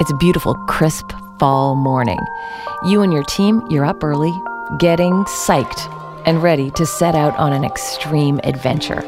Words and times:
It's 0.00 0.10
a 0.12 0.16
beautiful, 0.16 0.54
crisp 0.66 1.10
fall 1.40 1.74
morning. 1.74 2.20
You 2.84 3.02
and 3.02 3.12
your 3.12 3.24
team, 3.24 3.66
you're 3.68 3.84
up 3.84 4.04
early, 4.04 4.32
getting 4.78 5.24
psyched 5.24 5.92
and 6.24 6.40
ready 6.40 6.70
to 6.72 6.86
set 6.86 7.16
out 7.16 7.36
on 7.36 7.52
an 7.52 7.64
extreme 7.64 8.38
adventure. 8.44 9.00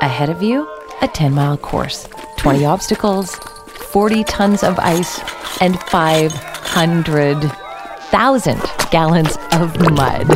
Ahead 0.00 0.30
of 0.30 0.42
you, 0.42 0.66
a 1.02 1.08
10 1.08 1.34
mile 1.34 1.58
course, 1.58 2.08
20 2.38 2.64
obstacles, 2.64 3.36
40 3.36 4.24
tons 4.24 4.62
of 4.62 4.78
ice, 4.78 5.20
and 5.60 5.78
500,000 5.82 8.62
gallons 8.90 9.36
of 9.52 9.78
mud. 9.92 10.26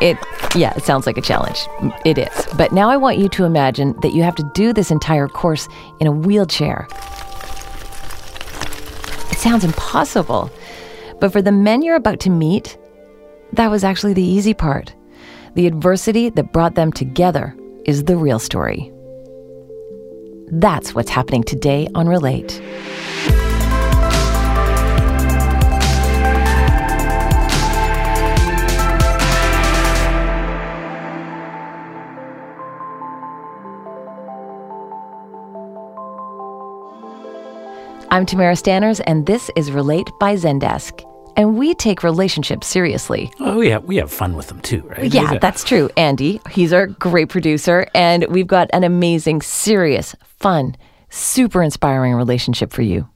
It, 0.00 0.16
yeah, 0.56 0.72
it 0.76 0.84
sounds 0.84 1.06
like 1.06 1.18
a 1.18 1.22
challenge. 1.22 1.68
It 2.06 2.16
is. 2.16 2.46
But 2.56 2.72
now 2.72 2.88
I 2.88 2.96
want 2.96 3.18
you 3.18 3.28
to 3.28 3.44
imagine 3.44 4.00
that 4.00 4.14
you 4.14 4.22
have 4.22 4.36
to 4.36 4.50
do 4.54 4.72
this 4.72 4.90
entire 4.90 5.28
course 5.28 5.68
in 6.00 6.06
a 6.06 6.12
wheelchair. 6.12 6.88
Sounds 9.44 9.62
impossible. 9.62 10.50
But 11.20 11.30
for 11.30 11.42
the 11.42 11.52
men 11.52 11.82
you're 11.82 11.96
about 11.96 12.18
to 12.20 12.30
meet, 12.30 12.78
that 13.52 13.70
was 13.70 13.84
actually 13.84 14.14
the 14.14 14.22
easy 14.22 14.54
part. 14.54 14.94
The 15.52 15.66
adversity 15.66 16.30
that 16.30 16.54
brought 16.54 16.76
them 16.76 16.90
together 16.90 17.54
is 17.84 18.04
the 18.04 18.16
real 18.16 18.38
story. 18.38 18.90
That's 20.46 20.94
what's 20.94 21.10
happening 21.10 21.42
today 21.42 21.88
on 21.94 22.08
Relate. 22.08 22.58
I'm 38.14 38.26
Tamara 38.26 38.54
Stanners, 38.54 39.00
and 39.08 39.26
this 39.26 39.50
is 39.56 39.72
Relate 39.72 40.08
by 40.20 40.36
Zendesk. 40.36 41.02
And 41.36 41.58
we 41.58 41.74
take 41.74 42.04
relationships 42.04 42.68
seriously. 42.68 43.28
Oh, 43.40 43.60
yeah, 43.60 43.78
we 43.78 43.96
have 43.96 44.08
fun 44.08 44.36
with 44.36 44.46
them 44.46 44.60
too, 44.60 44.82
right? 44.82 45.12
Yeah, 45.12 45.36
that's 45.38 45.64
true. 45.64 45.90
Andy, 45.96 46.40
he's 46.48 46.72
our 46.72 46.86
great 46.86 47.28
producer, 47.28 47.88
and 47.92 48.24
we've 48.28 48.46
got 48.46 48.70
an 48.72 48.84
amazing, 48.84 49.42
serious, 49.42 50.14
fun, 50.38 50.76
super 51.10 51.60
inspiring 51.60 52.14
relationship 52.14 52.72
for 52.72 52.82
you. 52.82 53.08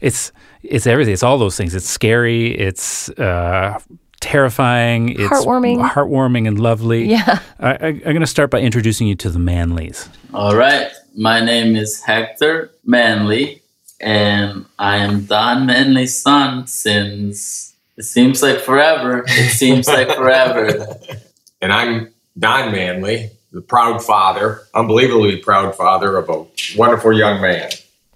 It's 0.00 0.32
it's 0.62 0.86
everything. 0.86 1.12
It's 1.12 1.22
all 1.22 1.36
those 1.36 1.58
things. 1.58 1.74
It's 1.74 1.86
scary. 1.86 2.58
It's 2.58 3.10
uh, 3.10 3.78
terrifying. 4.22 5.10
It's 5.10 5.20
Heartwarming. 5.24 5.86
heartwarming 5.86 6.48
and 6.48 6.58
lovely. 6.58 7.04
Yeah. 7.10 7.40
I, 7.60 7.72
I, 7.72 7.86
I'm 7.88 8.00
going 8.00 8.20
to 8.20 8.26
start 8.26 8.50
by 8.50 8.60
introducing 8.60 9.06
you 9.06 9.16
to 9.16 9.28
the 9.28 9.38
Manleys. 9.38 10.08
All 10.32 10.56
right. 10.56 10.90
My 11.14 11.40
name 11.40 11.76
is 11.76 12.02
Hector 12.02 12.70
Manley, 12.86 13.62
and 14.00 14.66
I 14.78 14.98
am 14.98 15.24
Don 15.24 15.66
Manley's 15.66 16.20
son 16.20 16.66
since 16.66 17.74
it 17.96 18.04
seems 18.04 18.42
like 18.42 18.60
forever. 18.60 19.24
It 19.26 19.50
seems 19.50 19.88
like 19.88 20.14
forever. 20.14 20.98
and 21.62 21.72
I'm 21.72 22.12
Don 22.38 22.72
Manley, 22.72 23.30
the 23.52 23.62
proud 23.62 24.02
father, 24.02 24.62
unbelievably 24.74 25.38
proud 25.38 25.74
father 25.74 26.16
of 26.16 26.28
a 26.28 26.46
wonderful 26.76 27.12
young 27.12 27.40
man. 27.40 27.70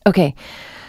Okay, 0.06 0.34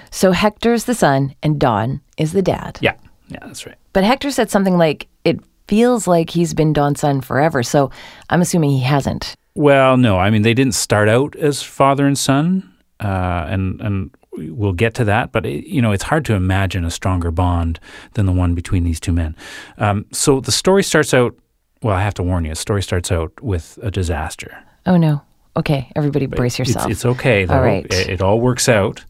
so 0.09 0.31
Hector's 0.31 0.85
the 0.85 0.95
son, 0.95 1.35
and 1.41 1.59
Don 1.59 2.01
is 2.17 2.33
the 2.33 2.41
dad. 2.41 2.77
Yeah, 2.81 2.95
yeah, 3.29 3.39
that's 3.41 3.65
right. 3.65 3.77
But 3.93 4.03
Hector 4.03 4.31
said 4.31 4.49
something 4.49 4.77
like, 4.77 5.07
it 5.23 5.39
feels 5.67 6.07
like 6.07 6.29
he's 6.29 6.53
been 6.53 6.73
Don's 6.73 6.99
son 6.99 7.21
forever, 7.21 7.63
so 7.63 7.91
I'm 8.29 8.41
assuming 8.41 8.71
he 8.71 8.81
hasn't. 8.81 9.35
Well, 9.55 9.97
no, 9.97 10.17
I 10.17 10.29
mean 10.29 10.41
they 10.41 10.53
didn't 10.53 10.75
start 10.75 11.09
out 11.09 11.35
as 11.35 11.61
father 11.61 12.05
and 12.05 12.17
son, 12.17 12.73
uh, 12.99 13.45
and 13.47 13.79
and 13.81 14.11
we'll 14.33 14.73
get 14.73 14.93
to 14.95 15.05
that. 15.05 15.31
But 15.31 15.45
it, 15.45 15.65
you 15.67 15.81
know, 15.81 15.91
it's 15.91 16.03
hard 16.03 16.25
to 16.25 16.33
imagine 16.33 16.85
a 16.85 16.91
stronger 16.91 17.31
bond 17.31 17.79
than 18.13 18.25
the 18.25 18.31
one 18.31 18.55
between 18.55 18.83
these 18.83 18.99
two 18.99 19.11
men. 19.13 19.35
Um, 19.77 20.05
so 20.11 20.39
the 20.39 20.51
story 20.51 20.83
starts 20.83 21.13
out. 21.13 21.35
Well, 21.81 21.95
I 21.95 22.01
have 22.01 22.13
to 22.15 22.23
warn 22.23 22.45
you. 22.45 22.51
The 22.51 22.55
story 22.55 22.83
starts 22.83 23.11
out 23.11 23.31
with 23.41 23.79
a 23.81 23.89
disaster. 23.91 24.63
Oh 24.85 24.97
no. 24.97 25.21
Okay, 25.57 25.91
everybody 25.95 26.27
brace 26.27 26.59
It's- 26.59 26.69
yourself. 26.69 26.91
It's, 26.91 27.05
okay 27.05 27.45
though. 27.45 27.55
All 27.55 27.61
right. 27.61 27.85
It, 27.85 28.09
it 28.09 28.21
all 28.21 28.39
works 28.39 28.69
out. 28.69 29.03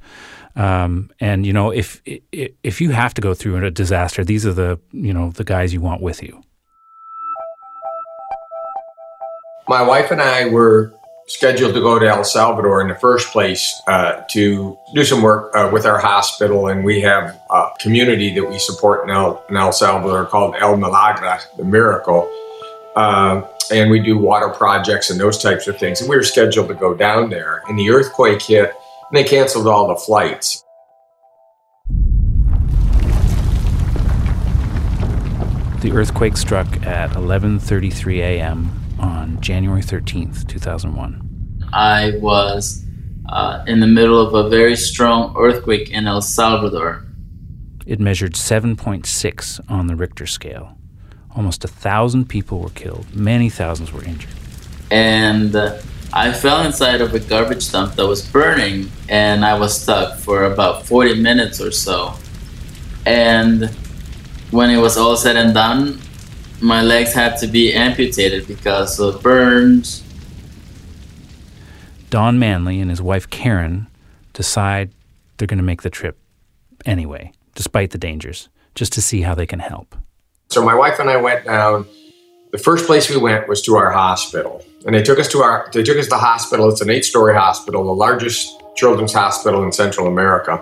Um, 0.56 1.12
and 1.20 1.46
you 1.46 1.54
know, 1.54 1.72
if 1.72 2.02
if 2.06 2.81
you 2.81 2.92
have 2.92 3.14
to 3.14 3.22
go 3.22 3.34
through 3.34 3.64
a 3.66 3.72
disaster, 3.72 4.24
these 4.24 4.46
are 4.46 4.54
the 4.54 4.80
you 4.92 5.14
know 5.14 5.31
the 5.31 5.44
guys 5.44 5.74
you 5.74 5.80
want 5.81 6.02
with 6.02 6.22
you. 6.24 6.44
My 9.68 9.81
wife 9.81 10.12
and 10.12 10.22
I 10.22 10.48
were 10.50 10.94
scheduled 11.28 11.74
to 11.74 11.80
go 11.80 12.00
to 12.00 12.08
El 12.08 12.24
Salvador 12.24 12.82
in 12.82 12.88
the 12.88 12.96
first 12.96 13.32
place 13.32 13.82
uh, 13.88 14.22
to 14.32 14.78
do 14.94 15.04
some 15.04 15.22
work 15.22 15.56
uh, 15.56 15.70
with 15.72 15.86
our 15.86 15.98
hospital, 15.98 16.68
and 16.68 16.84
we 16.84 17.02
have 17.02 17.40
a 17.50 17.70
community 17.80 18.34
that 18.36 18.44
we 18.44 18.59
support 18.59 19.04
in 19.04 19.09
El, 19.09 19.44
in 19.50 19.58
El 19.58 19.72
Salvador 19.72 20.26
called 20.26 20.56
El 20.60 20.78
Milagro, 20.78 21.38
the 21.58 21.64
Miracle. 21.64 22.30
Uh, 22.96 23.42
and 23.72 23.90
we 23.90 24.02
do 24.02 24.18
water 24.18 24.50
projects 24.50 25.10
and 25.10 25.20
those 25.20 25.42
types 25.42 25.68
of 25.68 25.78
things. 25.78 26.02
And 26.02 26.10
we 26.10 26.18
were 26.18 26.24
scheduled 26.24 26.68
to 26.68 26.74
go 26.74 26.94
down 26.94 27.30
there, 27.30 27.64
and 27.68 27.80
the 27.80 27.90
earthquake 27.90 28.42
hit, 28.42 28.74
and 29.10 29.18
they 29.18 29.24
canceled 29.24 29.68
all 29.68 29.88
the 29.88 29.96
flights. 29.96 30.64
The 35.81 35.92
earthquake 35.94 36.38
struck 36.38 36.68
at 36.86 37.10
11:33 37.12 38.20
a.m. 38.20 38.72
on 39.01 39.41
January 39.41 39.81
13th, 39.81 40.47
2001. 40.47 41.69
I 41.73 42.17
was 42.22 42.85
uh, 43.29 43.63
in 43.67 43.79
the 43.79 43.88
middle 43.88 44.19
of 44.19 44.34
a 44.34 44.50
very 44.50 44.75
strong 44.75 45.35
earthquake 45.38 45.89
in 45.89 46.07
El 46.07 46.22
Salvador. 46.22 47.06
It 47.85 48.00
measured 48.00 48.34
7.6 48.34 49.59
on 49.69 49.88
the 49.88 49.95
Richter 49.95 50.28
scale. 50.28 50.78
Almost 51.35 51.63
a 51.63 51.67
thousand 51.67 52.29
people 52.29 52.59
were 52.59 52.69
killed. 52.69 53.06
Many 53.16 53.50
thousands 53.50 53.91
were 53.91 54.03
injured. 54.03 54.29
and 54.91 55.56
uh, 55.56 55.78
I 56.13 56.33
fell 56.33 56.66
inside 56.66 57.00
of 57.00 57.13
a 57.13 57.19
garbage 57.19 57.72
dump 57.72 57.95
that 57.95 58.06
was 58.06 58.22
burning, 58.28 58.91
and 59.07 59.45
I 59.45 59.57
was 59.57 59.81
stuck 59.81 60.18
for 60.19 60.44
about 60.44 60.85
40 60.85 61.22
minutes 61.22 61.62
or 61.62 61.72
so. 61.72 62.13
And 63.06 63.69
when 64.51 64.69
it 64.69 64.78
was 64.78 64.97
all 64.97 65.16
said 65.16 65.38
and 65.38 65.53
done, 65.53 66.01
my 66.62 66.82
legs 66.82 67.14
had 67.14 67.38
to 67.38 67.48
be 67.48 67.74
amputated 67.74 68.48
because 68.48 69.00
of 69.00 69.22
burns. 69.22 70.04
Don 72.10 72.38
Manley 72.38 72.80
and 72.80 72.90
his 72.90 73.02
wife 73.02 73.30
Karen 73.30 73.88
decide 74.34 74.92
they're 75.38 75.48
going 75.48 75.58
to 75.58 75.64
make 75.64 75.82
the 75.82 75.90
trip 75.90 76.18
anyway, 76.86 77.32
despite 77.56 77.92
the 77.92 77.98
dangers, 77.98 78.50
just 78.76 78.94
to 78.94 79.02
see 79.02 79.22
how 79.22 79.34
they 79.34 79.48
can 79.48 79.60
help. 79.60 79.96
So 80.50 80.64
my 80.64 80.76
wife 80.76 81.00
and 81.00 81.10
I 81.10 81.18
went 81.18 81.46
down. 81.46 81.88
The 82.52 82.58
first 82.58 82.86
place 82.86 83.10
we 83.10 83.18
went 83.18 83.48
was 83.48 83.62
to 83.64 83.78
our 83.78 83.92
hospital, 83.92 84.64
and 84.86 84.94
they 84.94 85.02
took 85.02 85.20
us 85.20 85.30
to 85.30 85.40
our 85.40 85.70
they 85.74 85.84
took 85.84 85.98
us 85.98 86.06
to 86.06 86.10
the 86.10 86.18
hospital. 86.18 86.70
It's 86.70 86.82
an 86.82 86.90
eight-story 86.90 87.34
hospital, 87.34 87.86
the 87.86 87.94
largest 87.94 88.62
children's 88.76 89.14
hospital 89.14 89.64
in 89.64 89.72
Central 89.72 90.08
America. 90.08 90.62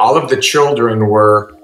All 0.00 0.16
of 0.16 0.28
the 0.30 0.36
children 0.36 1.06
were 1.06 1.56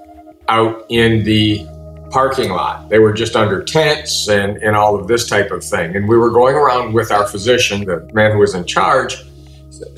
out 0.47 0.85
in 0.89 1.23
the 1.25 1.67
parking 2.15 2.49
lot. 2.49 2.87
They 2.87 2.99
were 2.99 3.11
just 3.11 3.35
under 3.35 3.61
tents 3.61 4.29
and, 4.29 4.55
and 4.63 4.73
all 4.73 4.97
of 4.97 5.09
this 5.09 5.27
type 5.27 5.51
of 5.51 5.61
thing. 5.61 5.97
And 5.97 6.07
we 6.07 6.17
were 6.17 6.29
going 6.29 6.55
around 6.55 6.93
with 6.93 7.11
our 7.11 7.27
physician, 7.27 7.83
the 7.83 8.09
man 8.13 8.31
who 8.31 8.37
was 8.37 8.55
in 8.55 8.63
charge, 8.63 9.21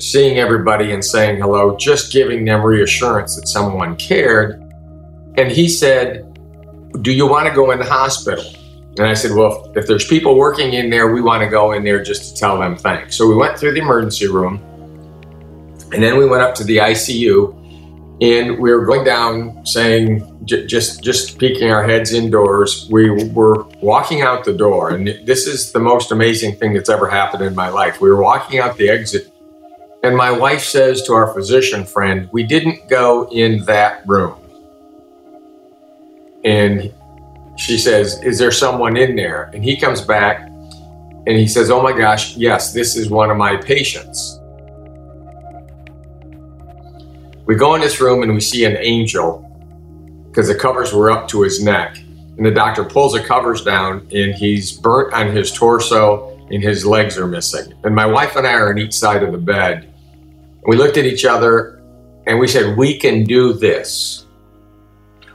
seeing 0.00 0.36
everybody 0.36 0.90
and 0.90 1.04
saying 1.04 1.40
hello, 1.40 1.76
just 1.76 2.12
giving 2.12 2.44
them 2.44 2.62
reassurance 2.62 3.36
that 3.36 3.46
someone 3.46 3.94
cared. 3.94 4.60
And 5.36 5.48
he 5.52 5.68
said, 5.68 6.24
do 7.02 7.12
you 7.12 7.24
want 7.24 7.46
to 7.46 7.54
go 7.54 7.70
in 7.70 7.78
the 7.78 7.84
hospital? 7.84 8.44
And 8.98 9.06
I 9.06 9.14
said, 9.14 9.30
well, 9.30 9.72
if 9.76 9.86
there's 9.86 10.04
people 10.04 10.34
working 10.34 10.72
in 10.72 10.90
there, 10.90 11.12
we 11.12 11.20
want 11.20 11.44
to 11.44 11.48
go 11.48 11.70
in 11.70 11.84
there 11.84 12.02
just 12.02 12.34
to 12.34 12.40
tell 12.40 12.58
them 12.58 12.74
thanks. 12.74 13.16
So 13.16 13.28
we 13.28 13.36
went 13.36 13.56
through 13.56 13.74
the 13.74 13.80
emergency 13.80 14.26
room 14.26 14.56
and 15.92 16.02
then 16.02 16.18
we 16.18 16.26
went 16.26 16.42
up 16.42 16.56
to 16.56 16.64
the 16.64 16.78
ICU 16.78 17.54
and 18.20 18.58
we 18.58 18.72
were 18.72 18.84
going 18.84 19.04
down 19.04 19.64
saying, 19.64 20.44
j- 20.44 20.66
just, 20.66 21.02
just 21.02 21.38
peeking 21.38 21.70
our 21.70 21.84
heads 21.84 22.12
indoors. 22.12 22.88
We 22.90 23.10
were 23.28 23.64
walking 23.80 24.22
out 24.22 24.44
the 24.44 24.52
door 24.52 24.90
and 24.90 25.06
this 25.24 25.46
is 25.46 25.72
the 25.72 25.78
most 25.78 26.10
amazing 26.10 26.56
thing 26.56 26.74
that's 26.74 26.88
ever 26.88 27.08
happened 27.08 27.44
in 27.44 27.54
my 27.54 27.68
life. 27.68 28.00
We 28.00 28.10
were 28.10 28.22
walking 28.22 28.58
out 28.58 28.76
the 28.76 28.88
exit 28.88 29.32
and 30.02 30.16
my 30.16 30.30
wife 30.30 30.62
says 30.62 31.02
to 31.04 31.12
our 31.12 31.32
physician 31.34 31.84
friend, 31.84 32.28
we 32.32 32.44
didn't 32.44 32.88
go 32.88 33.28
in 33.30 33.64
that 33.64 34.06
room. 34.06 34.36
And 36.44 36.92
she 37.56 37.78
says, 37.78 38.22
Is 38.22 38.38
there 38.38 38.52
someone 38.52 38.96
in 38.96 39.16
there? 39.16 39.50
And 39.52 39.64
he 39.64 39.76
comes 39.76 40.00
back 40.00 40.46
and 40.46 41.30
he 41.30 41.48
says, 41.48 41.70
Oh 41.70 41.82
my 41.82 41.92
gosh, 41.92 42.36
yes, 42.36 42.72
this 42.72 42.96
is 42.96 43.10
one 43.10 43.30
of 43.30 43.36
my 43.36 43.56
patients. 43.56 44.37
We 47.48 47.54
go 47.54 47.74
in 47.74 47.80
this 47.80 47.98
room 47.98 48.22
and 48.22 48.34
we 48.34 48.42
see 48.42 48.66
an 48.66 48.76
angel 48.76 49.42
because 50.28 50.48
the 50.48 50.54
covers 50.54 50.92
were 50.92 51.10
up 51.10 51.28
to 51.28 51.40
his 51.40 51.62
neck. 51.62 51.96
And 51.96 52.44
the 52.44 52.50
doctor 52.50 52.84
pulls 52.84 53.14
the 53.14 53.24
covers 53.24 53.64
down 53.64 54.06
and 54.12 54.34
he's 54.34 54.70
burnt 54.70 55.14
on 55.14 55.34
his 55.34 55.50
torso 55.50 56.38
and 56.50 56.62
his 56.62 56.84
legs 56.84 57.16
are 57.16 57.26
missing. 57.26 57.72
And 57.84 57.94
my 57.94 58.04
wife 58.04 58.36
and 58.36 58.46
I 58.46 58.52
are 58.52 58.68
on 58.68 58.76
each 58.76 58.92
side 58.92 59.22
of 59.22 59.32
the 59.32 59.38
bed. 59.38 59.90
We 60.66 60.76
looked 60.76 60.98
at 60.98 61.06
each 61.06 61.24
other 61.24 61.82
and 62.26 62.38
we 62.38 62.48
said, 62.48 62.76
We 62.76 62.98
can 62.98 63.24
do 63.24 63.54
this. 63.54 64.26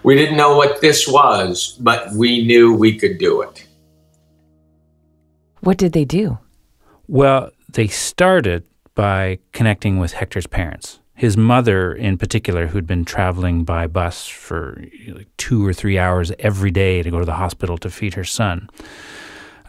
We 0.04 0.14
didn't 0.14 0.38
know 0.38 0.56
what 0.56 0.82
this 0.82 1.08
was, 1.08 1.80
but 1.80 2.14
we 2.14 2.46
knew 2.46 2.76
we 2.76 2.96
could 2.96 3.18
do 3.18 3.42
it. 3.42 3.68
What 5.62 5.80
did 5.80 5.94
they 5.94 6.06
do? 6.06 6.38
Well, 7.08 7.50
they 7.70 7.88
started 7.88 8.68
by 8.94 9.40
connecting 9.52 9.98
with 9.98 10.14
Hector's 10.14 10.46
parents. 10.46 11.00
His 11.16 11.38
mother, 11.38 11.94
in 11.94 12.18
particular, 12.18 12.68
who'd 12.68 12.88
been 12.88 13.06
traveling 13.06 13.64
by 13.64 13.88
bus 13.88 14.28
for 14.28 14.84
like 15.08 15.28
two 15.38 15.66
or 15.66 15.74
three 15.74 16.00
hours 16.00 16.32
every 16.40 16.72
day 16.72 17.04
to 17.04 17.12
go 17.12 17.20
to 17.20 17.26
the 17.26 17.36
hospital 17.36 17.78
to 17.80 17.90
feed 17.90 18.16
her 18.16 18.24
son. 18.24 18.70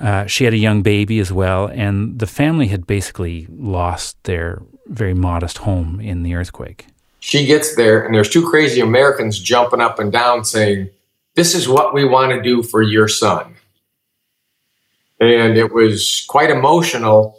Uh, 0.00 0.26
she 0.26 0.44
had 0.44 0.54
a 0.54 0.58
young 0.58 0.82
baby 0.82 1.18
as 1.18 1.32
well, 1.32 1.66
and 1.66 2.18
the 2.18 2.26
family 2.26 2.68
had 2.68 2.86
basically 2.86 3.46
lost 3.50 4.22
their 4.24 4.62
very 4.86 5.14
modest 5.14 5.58
home 5.58 6.00
in 6.00 6.22
the 6.22 6.34
earthquake. 6.34 6.86
She 7.20 7.46
gets 7.46 7.74
there, 7.76 8.04
and 8.04 8.14
there's 8.14 8.28
two 8.28 8.48
crazy 8.48 8.80
Americans 8.80 9.38
jumping 9.38 9.80
up 9.80 9.98
and 9.98 10.12
down 10.12 10.44
saying, 10.44 10.90
This 11.34 11.54
is 11.54 11.68
what 11.68 11.94
we 11.94 12.04
want 12.04 12.32
to 12.32 12.42
do 12.42 12.62
for 12.62 12.82
your 12.82 13.08
son. 13.08 13.54
And 15.20 15.56
it 15.56 15.72
was 15.72 16.24
quite 16.28 16.50
emotional. 16.50 17.38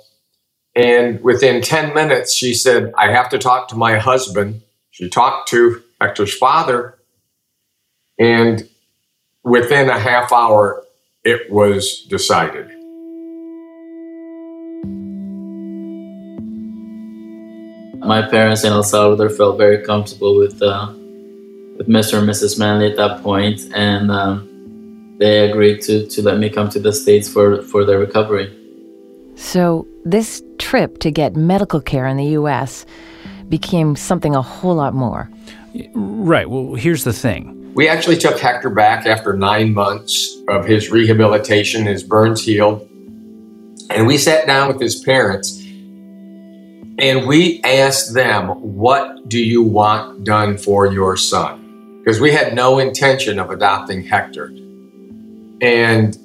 And 0.75 1.21
within 1.23 1.61
10 1.61 1.93
minutes, 1.93 2.33
she 2.33 2.53
said, 2.53 2.93
I 2.97 3.11
have 3.11 3.29
to 3.29 3.37
talk 3.37 3.69
to 3.69 3.75
my 3.75 3.97
husband. 3.97 4.61
She 4.91 5.09
talked 5.09 5.49
to 5.49 5.81
Hector's 6.01 6.33
father. 6.33 6.97
And 8.19 8.67
within 9.43 9.89
a 9.89 9.97
half 9.99 10.33
hour, 10.33 10.83
it 11.23 11.49
was 11.49 12.01
decided. 12.09 12.67
My 17.99 18.21
parents 18.29 18.63
in 18.63 18.71
El 18.71 18.83
Salvador 18.83 19.29
felt 19.29 19.57
very 19.57 19.83
comfortable 19.83 20.37
with 20.37 20.61
uh, 20.61 20.93
with 21.77 21.87
Mr. 21.87 22.19
and 22.19 22.29
Mrs. 22.29 22.59
Manley 22.59 22.91
at 22.91 22.97
that 22.97 23.23
point, 23.23 23.61
and 23.73 24.11
um, 24.11 25.15
they 25.19 25.49
agreed 25.49 25.81
to, 25.83 26.05
to 26.07 26.21
let 26.21 26.37
me 26.37 26.49
come 26.49 26.69
to 26.69 26.79
the 26.79 26.93
States 26.93 27.27
for, 27.27 27.61
for 27.63 27.83
their 27.83 27.99
recovery. 27.99 28.64
So, 29.35 29.87
this 30.05 30.41
trip 30.59 30.99
to 30.99 31.11
get 31.11 31.35
medical 31.35 31.81
care 31.81 32.07
in 32.07 32.17
the 32.17 32.27
U.S. 32.39 32.85
became 33.49 33.95
something 33.95 34.35
a 34.35 34.41
whole 34.41 34.75
lot 34.75 34.93
more. 34.93 35.29
Right. 35.93 36.49
Well, 36.49 36.75
here's 36.75 37.03
the 37.03 37.13
thing. 37.13 37.73
We 37.73 37.89
actually 37.89 38.17
took 38.17 38.39
Hector 38.39 38.69
back 38.69 39.05
after 39.05 39.33
nine 39.33 39.73
months 39.73 40.37
of 40.47 40.65
his 40.65 40.89
rehabilitation, 40.89 41.85
his 41.85 42.03
burns 42.03 42.45
healed. 42.45 42.87
And 43.89 44.07
we 44.07 44.17
sat 44.17 44.47
down 44.47 44.69
with 44.69 44.79
his 44.79 44.95
parents 44.95 45.61
and 46.97 47.27
we 47.27 47.61
asked 47.63 48.13
them, 48.13 48.47
What 48.77 49.27
do 49.27 49.39
you 49.39 49.61
want 49.61 50.23
done 50.23 50.57
for 50.57 50.91
your 50.91 51.17
son? 51.17 51.99
Because 51.99 52.21
we 52.21 52.31
had 52.31 52.55
no 52.55 52.79
intention 52.79 53.39
of 53.39 53.49
adopting 53.49 54.03
Hector. 54.03 54.47
And 55.61 56.17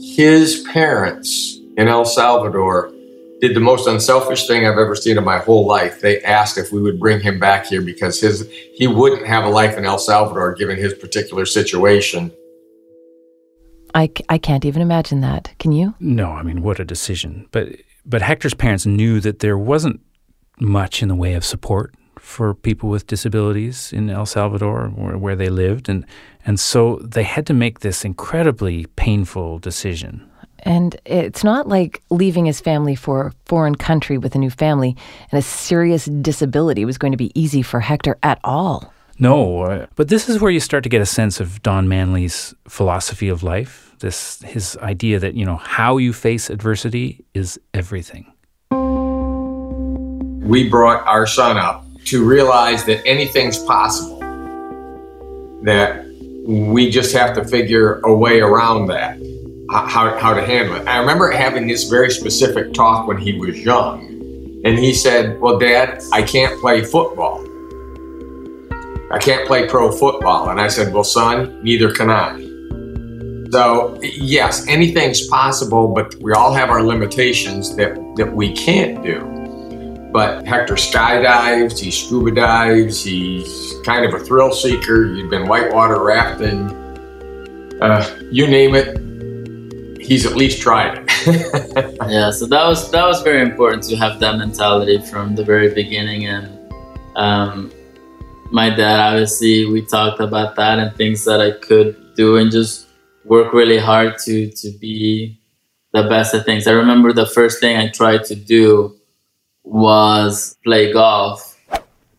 his 0.00 0.66
parents 0.72 1.57
in 1.78 1.86
El 1.88 2.04
Salvador 2.04 2.92
did 3.40 3.54
the 3.54 3.60
most 3.60 3.86
unselfish 3.86 4.48
thing 4.48 4.66
I've 4.66 4.78
ever 4.78 4.96
seen 4.96 5.16
in 5.16 5.24
my 5.24 5.38
whole 5.38 5.64
life. 5.64 6.00
They 6.00 6.20
asked 6.22 6.58
if 6.58 6.72
we 6.72 6.82
would 6.82 6.98
bring 6.98 7.20
him 7.20 7.38
back 7.38 7.66
here 7.66 7.80
because 7.80 8.20
his 8.20 8.50
he 8.74 8.88
wouldn't 8.88 9.26
have 9.26 9.44
a 9.44 9.48
life 9.48 9.78
in 9.78 9.84
El 9.84 9.98
Salvador 9.98 10.54
given 10.54 10.76
his 10.76 10.92
particular 10.94 11.46
situation. 11.46 12.32
I, 13.94 14.10
I 14.28 14.38
can't 14.38 14.64
even 14.64 14.82
imagine 14.82 15.20
that. 15.20 15.54
Can 15.58 15.72
you? 15.72 15.94
No, 16.00 16.32
I 16.32 16.42
mean, 16.42 16.62
what 16.62 16.80
a 16.80 16.84
decision. 16.84 17.48
But 17.52 17.68
but 18.04 18.22
Hector's 18.22 18.54
parents 18.54 18.84
knew 18.84 19.20
that 19.20 19.38
there 19.38 19.56
wasn't 19.56 20.00
much 20.58 21.00
in 21.00 21.08
the 21.08 21.14
way 21.14 21.34
of 21.34 21.44
support 21.44 21.94
for 22.18 22.54
people 22.54 22.88
with 22.88 23.06
disabilities 23.06 23.92
in 23.92 24.10
El 24.10 24.26
Salvador, 24.26 24.88
where, 24.88 25.16
where 25.16 25.36
they 25.36 25.48
lived, 25.48 25.88
and 25.88 26.04
and 26.44 26.58
so 26.58 26.96
they 27.04 27.22
had 27.22 27.46
to 27.46 27.54
make 27.54 27.80
this 27.80 28.04
incredibly 28.04 28.86
painful 28.96 29.60
decision. 29.60 30.28
And 30.60 30.96
it's 31.04 31.44
not 31.44 31.68
like 31.68 32.02
leaving 32.10 32.46
his 32.46 32.60
family 32.60 32.94
for 32.94 33.26
a 33.26 33.32
foreign 33.46 33.74
country 33.74 34.18
with 34.18 34.34
a 34.34 34.38
new 34.38 34.50
family 34.50 34.96
and 35.30 35.38
a 35.38 35.42
serious 35.42 36.06
disability 36.06 36.84
was 36.84 36.98
going 36.98 37.12
to 37.12 37.16
be 37.16 37.32
easy 37.40 37.62
for 37.62 37.80
Hector 37.80 38.18
at 38.22 38.40
all. 38.44 38.92
No, 39.20 39.62
uh, 39.62 39.86
but 39.96 40.08
this 40.08 40.28
is 40.28 40.40
where 40.40 40.50
you 40.50 40.60
start 40.60 40.84
to 40.84 40.88
get 40.88 41.00
a 41.00 41.06
sense 41.06 41.40
of 41.40 41.60
Don 41.62 41.88
Manley's 41.88 42.54
philosophy 42.68 43.28
of 43.28 43.42
life. 43.42 43.92
This 43.98 44.40
his 44.42 44.76
idea 44.76 45.18
that 45.18 45.34
you 45.34 45.44
know 45.44 45.56
how 45.56 45.96
you 45.96 46.12
face 46.12 46.48
adversity 46.50 47.24
is 47.34 47.58
everything. 47.74 48.32
We 48.70 50.68
brought 50.68 51.04
our 51.06 51.26
son 51.26 51.56
up 51.56 51.84
to 52.06 52.24
realize 52.24 52.84
that 52.84 53.04
anything's 53.04 53.58
possible. 53.58 54.20
That 55.64 56.06
we 56.46 56.88
just 56.88 57.12
have 57.12 57.34
to 57.34 57.44
figure 57.44 58.00
a 58.04 58.14
way 58.14 58.40
around 58.40 58.86
that 58.86 59.18
how, 59.70 60.18
how 60.18 60.34
to 60.34 60.44
handle 60.44 60.76
it. 60.76 60.86
I 60.86 60.98
remember 60.98 61.30
having 61.30 61.66
this 61.66 61.84
very 61.84 62.10
specific 62.10 62.72
talk 62.72 63.06
when 63.06 63.18
he 63.18 63.38
was 63.38 63.58
young. 63.58 64.06
And 64.64 64.78
he 64.78 64.92
said, 64.92 65.40
Well, 65.40 65.58
Dad, 65.58 66.02
I 66.12 66.22
can't 66.22 66.58
play 66.60 66.82
football. 66.82 67.44
I 69.10 69.18
can't 69.18 69.46
play 69.46 69.68
pro 69.68 69.92
football. 69.92 70.50
And 70.50 70.60
I 70.60 70.68
said, 70.68 70.92
Well, 70.92 71.04
son, 71.04 71.62
neither 71.62 71.92
can 71.92 72.10
I. 72.10 72.44
So, 73.50 73.98
yes, 74.02 74.66
anything's 74.68 75.26
possible, 75.26 75.88
but 75.88 76.14
we 76.16 76.32
all 76.32 76.52
have 76.52 76.68
our 76.70 76.82
limitations 76.82 77.74
that, 77.76 77.94
that 78.16 78.30
we 78.30 78.52
can't 78.52 79.02
do. 79.02 79.20
But 80.12 80.46
Hector 80.46 80.74
skydives, 80.74 81.78
he 81.78 81.90
scuba 81.90 82.30
dives, 82.30 83.02
he's 83.04 83.74
kind 83.84 84.04
of 84.04 84.20
a 84.20 84.22
thrill 84.24 84.52
seeker. 84.52 85.06
You've 85.06 85.30
been 85.30 85.46
whitewater 85.46 86.02
rafting, 86.02 86.70
uh, 87.80 88.18
you 88.30 88.46
name 88.46 88.74
it, 88.74 88.98
he's 90.08 90.24
at 90.24 90.34
least 90.36 90.60
tried 90.60 91.04
yeah, 91.26 92.30
so 92.30 92.46
that 92.46 92.64
was 92.66 92.90
that 92.90 93.06
was 93.06 93.22
very 93.22 93.42
important 93.42 93.82
to 93.84 93.96
have 93.96 94.18
that 94.20 94.38
mentality 94.38 94.98
from 95.10 95.34
the 95.34 95.44
very 95.44 95.74
beginning. 95.74 96.26
And 96.26 96.72
um, 97.16 97.70
my 98.50 98.70
dad, 98.70 98.98
obviously, 99.00 99.66
we 99.66 99.84
talked 99.84 100.20
about 100.20 100.56
that 100.56 100.78
and 100.78 100.96
things 100.96 101.24
that 101.26 101.40
I 101.40 101.50
could 101.50 102.14
do, 102.14 102.36
and 102.36 102.50
just 102.50 102.86
work 103.24 103.52
really 103.52 103.78
hard 103.78 104.18
to 104.24 104.50
to 104.50 104.70
be 104.78 105.38
the 105.92 106.04
best 106.04 106.34
at 106.34 106.46
things. 106.46 106.66
I 106.66 106.72
remember 106.72 107.12
the 107.12 107.26
first 107.26 107.60
thing 107.60 107.76
I 107.76 107.88
tried 107.88 108.24
to 108.26 108.34
do 108.34 108.96
was 109.64 110.56
play 110.64 110.92
golf. 110.92 111.60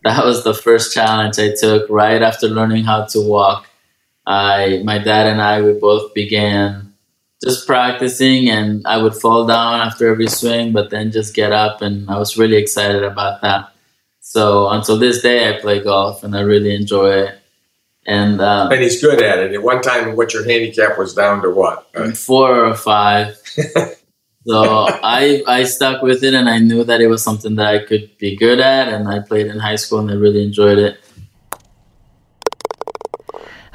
That 0.04 0.24
was 0.24 0.44
the 0.44 0.54
first 0.54 0.94
challenge 0.94 1.40
I 1.40 1.54
took 1.60 1.90
right 1.90 2.22
after 2.22 2.48
learning 2.48 2.84
how 2.84 3.06
to 3.06 3.20
walk. 3.22 3.68
I, 4.26 4.82
my 4.86 5.00
dad 5.00 5.28
and 5.28 5.42
I, 5.42 5.62
we 5.62 5.74
both 5.74 6.14
began 6.14 6.89
just 7.44 7.66
practicing 7.66 8.50
and 8.50 8.86
I 8.86 9.02
would 9.02 9.16
fall 9.16 9.46
down 9.48 9.80
after 9.80 10.10
every 10.10 10.28
swing, 10.28 10.74
but 10.74 10.90
then 10.90 11.12
just 11.12 11.34
get 11.34 11.52
up 11.52 11.82
and 11.82 12.10
I 12.10 12.18
was 12.18 12.38
really 12.38 12.58
excited 12.58 13.04
about 13.04 13.42
that. 13.42 13.72
So 14.20 14.70
until 14.70 14.98
this 14.98 15.22
day, 15.22 15.50
I 15.50 15.60
play 15.60 15.82
golf 15.82 16.24
and 16.24 16.36
I 16.36 16.42
really 16.42 16.76
enjoy 16.76 17.12
it. 17.12 17.40
And 18.06 18.42
um, 18.42 18.72
and 18.72 18.82
he's 18.82 19.02
good 19.02 19.22
at 19.22 19.40
it. 19.40 19.54
At 19.54 19.62
one 19.62 19.82
time, 19.82 20.16
what 20.16 20.34
your 20.34 20.44
handicap 20.44 20.98
was 20.98 21.14
down 21.14 21.42
to 21.44 21.52
what? 21.52 21.92
Four 22.18 22.66
or 22.66 22.74
five. 22.74 23.38
so 24.46 24.88
I 25.04 25.44
I 25.48 25.64
stuck 25.64 26.02
with 26.02 26.24
it 26.24 26.34
and 26.34 26.50
I 26.50 26.60
knew 26.60 26.84
that 26.84 27.02
it 27.02 27.08
was 27.08 27.24
something 27.24 27.56
that 27.56 27.68
I 27.68 27.86
could 27.86 28.18
be 28.18 28.36
good 28.36 28.60
at 28.60 28.88
and 28.88 29.08
I 29.08 29.20
played 29.20 29.48
in 29.48 29.60
high 29.60 29.76
school 29.76 30.00
and 30.00 30.10
I 30.10 30.16
really 30.16 30.44
enjoyed 30.44 30.80
it. 30.80 31.00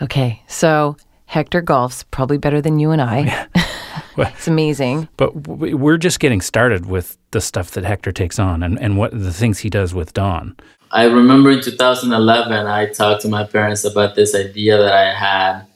Okay, 0.03 0.43
so 0.49 0.97
Hector 1.35 1.63
golf's 1.63 2.05
probably 2.13 2.39
better 2.39 2.61
than 2.61 2.79
you 2.79 2.93
and 2.93 3.03
I. 3.03 3.49
Oh, 3.57 4.03
well, 4.17 4.33
it's 4.33 4.47
amazing. 4.47 5.09
But 5.17 5.35
we're 5.35 5.97
just 5.97 6.21
getting 6.21 6.41
started 6.41 6.87
with 6.87 7.19
the 7.33 7.41
stuff 7.41 7.73
that 7.73 7.85
Hector 7.85 8.13
takes 8.13 8.39
on 8.39 8.63
and, 8.63 8.79
and 8.79 8.97
what 8.97 9.11
the 9.11 9.33
things 9.33 9.59
he 9.59 9.69
does 9.69 9.93
with 9.93 10.15
Don. 10.15 10.57
I 10.93 11.07
remember 11.07 11.51
in 11.51 11.61
2011, 11.61 12.69
I 12.69 12.87
talked 12.87 13.23
to 13.23 13.29
my 13.29 13.43
parents 13.43 13.83
about 13.83 14.15
this 14.15 14.33
idea 14.33 14.79
that 14.79 14.93
I 14.93 15.13
had. 15.13 15.67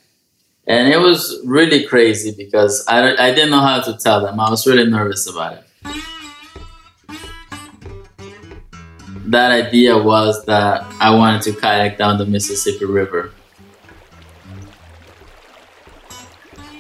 And 0.69 0.93
it 0.93 0.99
was 1.01 1.43
really 1.45 1.85
crazy 1.87 2.33
because 2.39 2.87
I, 2.87 3.17
I 3.17 3.35
didn't 3.35 3.51
know 3.51 3.61
how 3.61 3.81
to 3.81 3.99
tell 3.99 4.25
them. 4.25 4.39
I 4.39 4.51
was 4.51 4.65
really 4.65 4.89
nervous 4.89 5.29
about 5.29 5.55
it. 5.55 5.65
That 9.27 9.51
idea 9.51 9.99
was 9.99 10.45
that 10.45 10.87
I 11.01 11.13
wanted 11.13 11.43
to 11.43 11.53
kayak 11.61 11.99
down 11.99 12.19
the 12.19 12.27
Mississippi 12.27 12.85
River. 12.85 13.33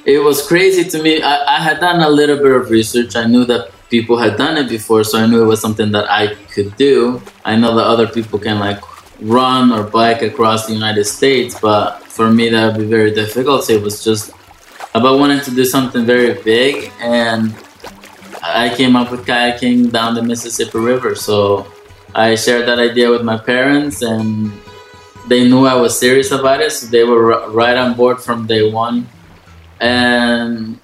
It 0.09 0.25
was 0.25 0.47
crazy 0.47 0.89
to 0.89 1.03
me. 1.03 1.21
I, 1.21 1.59
I 1.59 1.61
had 1.61 1.81
done 1.81 2.01
a 2.01 2.09
little 2.09 2.39
bit 2.39 2.51
of 2.51 2.71
research. 2.71 3.15
I 3.15 3.27
knew 3.27 3.45
that 3.45 3.71
people 3.91 4.17
had 4.17 4.39
done 4.39 4.57
it 4.57 4.67
before, 4.67 5.05
so 5.05 5.19
I 5.19 5.27
knew 5.27 5.43
it 5.43 5.47
was 5.47 5.61
something 5.61 5.93
that 5.93 6.11
I 6.11 6.35
could 6.55 6.75
do. 6.77 7.21
I 7.45 7.57
know 7.57 7.77
that 7.77 7.87
other 7.87 8.09
people 8.09 8.39
can 8.39 8.59
like 8.59 8.81
run 9.21 9.71
or 9.71 9.83
bike 9.83 10.23
across 10.23 10.67
the 10.67 10.73
United 10.73 11.05
States, 11.05 11.61
but 11.61 12.03
for 12.05 12.31
me 12.31 12.49
that 12.49 12.73
would 12.73 12.81
be 12.81 12.87
very 12.87 13.13
difficult. 13.13 13.69
It 13.69 13.83
was 13.83 14.03
just 14.03 14.33
about 14.95 15.19
wanting 15.19 15.43
to 15.43 15.51
do 15.51 15.67
something 15.67 16.07
very 16.07 16.43
big, 16.43 16.91
and 17.01 17.55
I 18.43 18.75
came 18.75 18.97
up 18.97 19.11
with 19.11 19.27
kayaking 19.27 19.93
down 19.93 20.15
the 20.15 20.23
Mississippi 20.23 20.79
River. 20.79 21.15
So 21.17 21.67
I 22.15 22.35
shared 22.35 22.67
that 22.69 22.79
idea 22.79 23.11
with 23.11 23.25
my 23.25 23.37
parents, 23.37 24.01
and 24.01 24.51
they 25.29 25.47
knew 25.47 25.67
I 25.67 25.75
was 25.75 25.99
serious 25.99 26.31
about 26.31 26.63
it, 26.63 26.73
so 26.73 26.87
they 26.87 27.05
were 27.05 27.51
right 27.51 27.77
on 27.77 27.93
board 27.93 28.23
from 28.23 28.47
day 28.47 28.73
one, 28.73 29.07
and 29.81 30.79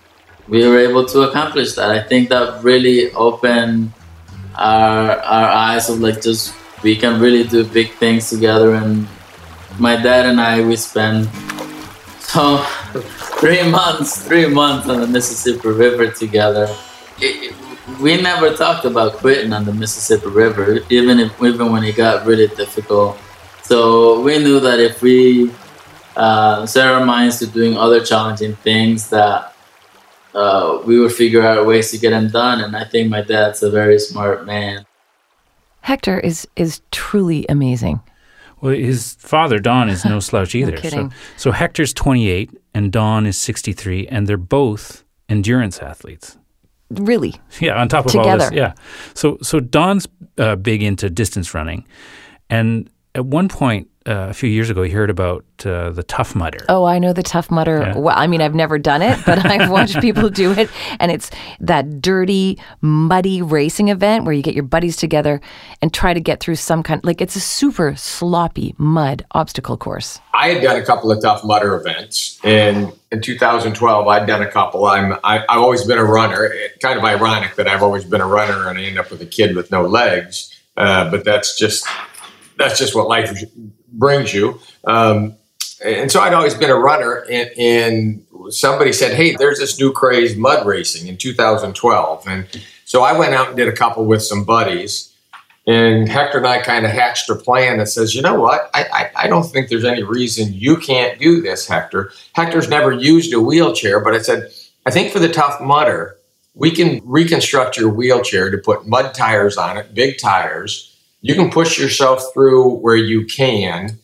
we 0.49 0.67
were 0.67 0.79
able 0.79 1.05
to 1.07 1.23
accomplish 1.23 1.73
that. 1.75 1.91
I 1.91 2.03
think 2.03 2.29
that 2.29 2.63
really 2.63 3.13
opened 3.13 3.93
our 4.57 5.19
our 5.19 5.49
eyes 5.51 5.89
of 5.89 6.01
like 6.01 6.23
just 6.23 6.55
we 6.83 6.95
can 6.97 7.21
really 7.21 7.45
do 7.45 7.65
big 7.65 7.93
things 7.93 8.31
together. 8.31 8.75
And 8.75 9.09
my 9.79 9.97
dad 9.97 10.27
and 10.27 10.41
I 10.41 10.63
we 10.63 10.77
spent 10.77 11.29
so 12.21 12.59
three 13.41 13.63
months, 13.69 14.23
three 14.27 14.47
months 14.47 14.89
on 14.89 15.01
the 15.01 15.07
Mississippi 15.07 15.69
River 15.69 16.11
together. 16.11 16.69
It, 17.19 17.55
we 18.01 18.21
never 18.21 18.55
talked 18.55 18.85
about 18.87 19.15
quitting 19.15 19.53
on 19.53 19.65
the 19.65 19.73
Mississippi 19.73 20.29
River, 20.29 20.81
even 20.91 21.21
if 21.21 21.33
even 21.43 21.73
when 21.73 21.85
it 21.85 21.97
got 21.97 22.27
really 22.27 22.49
difficult. 22.49 23.19
So 23.63 24.21
we 24.21 24.39
knew 24.39 24.61
that 24.61 24.79
if 24.79 25.01
we 25.01 25.53
uh, 26.17 26.67
set 26.67 26.87
our 26.87 27.05
minds 27.05 27.39
to 27.41 27.47
doing 27.47 27.77
other 27.77 28.05
challenging 28.05 28.55
things, 28.57 29.11
that 29.11 29.55
uh, 30.35 30.83
we 30.85 30.99
would 30.99 31.13
figure 31.13 31.43
out 31.43 31.67
ways 31.67 31.91
to 31.91 31.99
get 31.99 32.11
them 32.11 32.29
done. 32.29 32.61
And 32.61 32.77
I 32.77 32.85
think 32.85 33.11
my 33.11 33.23
dad's 33.23 33.63
a 33.63 33.71
very 33.71 33.99
smart 33.99 34.47
man. 34.47 34.85
Hector 35.81 36.19
is 36.19 36.49
is 36.57 36.81
truly 36.91 37.45
amazing. 37.49 38.01
Well, 38.61 38.73
his 38.75 39.15
father 39.19 39.59
Don 39.59 39.91
is 39.91 40.05
no 40.05 40.21
slouch 40.21 40.55
either. 40.55 40.77
kidding. 40.77 41.11
So, 41.11 41.17
so 41.37 41.53
Hector's 41.53 41.93
28 41.93 42.51
and 42.73 42.91
Don 42.91 43.27
is 43.27 43.37
63, 43.37 44.07
and 44.09 44.27
they're 44.27 44.39
both 44.39 45.05
endurance 45.29 45.81
athletes. 45.81 46.39
Really. 46.91 47.35
Yeah, 47.61 47.79
on 47.81 47.89
top 47.89 48.07
of 48.07 48.17
all 48.17 48.25
Together. 48.25 48.51
this, 48.51 48.53
yeah. 48.53 48.75
So 49.15 49.39
so 49.43 49.61
Don's 49.61 50.09
uh, 50.39 50.57
big 50.57 50.83
into 50.83 51.11
distance 51.11 51.53
running, 51.55 51.87
and 52.49 52.89
at 53.15 53.27
one 53.27 53.49
point 53.49 53.89
uh, 54.07 54.29
a 54.29 54.35
few 54.35 54.51
years 54.51 54.69
ago, 54.69 54.83
he 54.83 54.91
heard 54.91 55.09
about 55.09 55.45
uh, 55.65 55.89
the 55.91 56.03
Tough 56.03 56.35
Mudder. 56.35 56.67
Oh, 56.69 56.85
I 56.85 56.99
know 56.99 57.15
the 57.15 57.23
Tough 57.23 57.51
Mudder. 57.51 57.79
Yeah. 57.81 57.97
Well, 57.97 58.15
I 58.17 58.27
mean, 58.27 58.43
I've 58.43 58.55
never 58.55 58.79
done 58.79 59.01
it, 59.01 59.19
but 59.25 59.45
I've 59.47 59.71
watched 59.71 59.99
people 60.01 60.29
do 60.29 60.53
it. 60.53 60.69
And 61.01 61.11
it's 61.11 61.31
that 61.61 62.03
dirty, 62.03 62.59
muddy 62.83 63.41
racing 63.41 63.89
event 63.89 64.25
where 64.25 64.35
you 64.35 64.43
get 64.43 64.55
your 64.55 64.65
buddies 64.65 64.97
together 64.97 65.41
and 65.81 65.93
try 65.93 66.13
to 66.13 66.21
get 66.21 66.41
through 66.41 66.57
some 66.57 66.83
kind 66.83 67.03
like 67.03 67.23
it's 67.23 67.35
a 67.35 67.41
super 67.41 67.97
sloppy 67.97 68.75
mud 68.77 69.25
obstacle 69.31 69.79
course. 69.79 70.21
I 70.35 70.49
had 70.49 70.63
done 70.63 70.77
a 70.77 70.85
couple 70.85 71.11
of 71.11 71.23
tough 71.23 71.43
mudder 71.43 71.75
events, 71.75 72.39
and 72.45 72.93
in 73.11 73.23
2012, 73.23 74.07
I'd 74.07 74.27
done 74.27 74.43
a 74.43 74.51
couple. 74.51 74.85
I'm 74.85 75.15
I, 75.25 75.45
I've 75.49 75.61
always 75.61 75.85
been 75.85 75.99
a 75.99 76.05
runner. 76.05 76.45
It, 76.45 76.81
kind 76.81 76.99
of 76.99 77.05
ironic 77.05 77.55
that 77.55 77.69
I've 77.69 77.83
always 77.83 78.05
been 78.05 78.21
a 78.21 78.27
runner, 78.27 78.69
and 78.69 78.79
I 78.79 78.83
end 78.83 78.99
up 78.99 79.11
with 79.11 79.23
a 79.23 79.27
kid 79.27 79.57
with 79.57 79.71
no 79.71 79.83
legs. 79.87 80.51
Uh, 80.77 81.11
but 81.11 81.25
that's 81.25 81.57
just 81.57 81.87
that's 82.59 82.79
just 82.79 82.95
what 82.95 83.09
life 83.09 83.43
brings 83.99 84.35
you. 84.35 84.61
Um, 84.85 85.37
and 85.85 86.11
so 86.11 86.21
I'd 86.21 86.33
always 86.33 86.55
been 86.55 86.71
a 86.71 86.79
runner, 86.79 87.27
and, 87.31 87.51
and 87.59 88.27
somebody 88.51 88.93
said, 88.93 89.15
"Hey, 89.15 89.35
there's 89.37 89.59
this 89.59 89.79
new 89.79 89.93
craze, 89.93 90.37
mud 90.37 90.67
racing, 90.67 91.09
in 91.09 91.17
2012." 91.17 92.27
And 92.27 92.47
so 92.85 93.03
I 93.03 93.19
went 93.19 93.35
out 93.35 93.49
and 93.49 93.57
did 93.57 93.69
a 93.69 93.73
couple 93.73 94.05
with 94.07 94.23
some 94.23 94.45
buddies. 94.45 95.11
And 95.67 96.09
Hector 96.09 96.39
and 96.39 96.47
I 96.47 96.61
kind 96.61 96.85
of 96.85 96.93
hatched 96.93 97.31
a 97.31 97.35
plan 97.35 97.79
that 97.79 97.89
says, 97.89 98.15
you 98.15 98.21
know 98.21 98.39
what? 98.39 98.71
I, 98.75 98.85
I, 98.93 99.11
I 99.25 99.27
don't 99.29 99.45
think 99.45 99.71
there's 99.71 99.85
any 99.85 100.03
reason 100.03 100.53
you 100.53 100.77
can't 100.77 101.19
do 101.19 101.41
this, 101.41 101.67
Hector. 101.67 102.13
Hector's 102.35 102.69
never 102.69 102.93
used 102.93 103.33
a 103.33 103.41
wheelchair, 103.41 104.01
but 104.01 104.13
I 104.13 104.19
said, 104.19 104.53
I 104.85 104.91
think 104.91 105.11
for 105.11 105.21
the 105.21 105.33
tough 105.33 105.61
mudder, 105.63 106.19
we 106.55 106.71
can 106.71 107.01
reconstruct 107.05 107.79
your 107.79 107.89
wheelchair 107.89 108.51
to 108.51 108.59
put 108.59 108.87
mud 108.87 109.15
tires 109.15 109.57
on 109.57 109.79
it, 109.79 109.95
big 109.95 110.19
tires. 110.19 110.94
You 111.25 111.35
can 111.35 111.51
push 111.51 111.79
yourself 111.79 112.35
through 112.35 112.81
where 112.81 112.97
you 112.97 113.25
can. 113.25 113.99